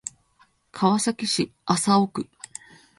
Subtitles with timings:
[0.71, 2.27] 川崎市麻生区